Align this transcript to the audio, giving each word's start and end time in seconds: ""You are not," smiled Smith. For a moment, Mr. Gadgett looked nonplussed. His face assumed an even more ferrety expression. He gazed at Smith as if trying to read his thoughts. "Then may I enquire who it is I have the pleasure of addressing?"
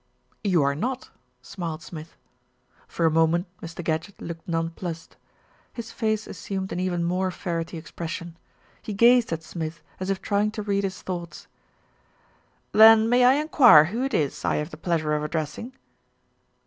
""You 0.43 0.63
are 0.63 0.73
not," 0.73 1.11
smiled 1.43 1.83
Smith. 1.83 2.17
For 2.87 3.05
a 3.05 3.11
moment, 3.11 3.45
Mr. 3.61 3.83
Gadgett 3.83 4.19
looked 4.19 4.47
nonplussed. 4.47 5.15
His 5.73 5.91
face 5.91 6.25
assumed 6.25 6.71
an 6.71 6.79
even 6.79 7.03
more 7.03 7.29
ferrety 7.29 7.77
expression. 7.77 8.35
He 8.81 8.93
gazed 8.93 9.31
at 9.31 9.43
Smith 9.43 9.83
as 9.99 10.09
if 10.09 10.19
trying 10.19 10.49
to 10.53 10.63
read 10.63 10.83
his 10.85 11.03
thoughts. 11.03 11.45
"Then 12.71 13.09
may 13.09 13.23
I 13.25 13.33
enquire 13.33 13.83
who 13.93 14.03
it 14.03 14.15
is 14.15 14.43
I 14.43 14.55
have 14.55 14.71
the 14.71 14.75
pleasure 14.77 15.13
of 15.13 15.23
addressing?" 15.23 15.71